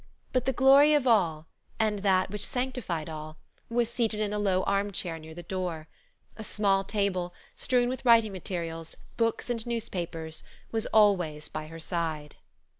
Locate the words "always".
10.87-11.49